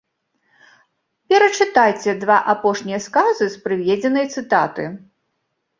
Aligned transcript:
Перачытайце 1.33 2.15
два 2.23 2.37
апошнія 2.55 2.99
сказы 3.09 3.45
з 3.59 3.65
прыведзенай 3.69 4.25
цытаты. 4.39 4.83